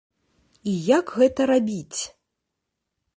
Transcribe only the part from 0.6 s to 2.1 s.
І як гэта рабіць?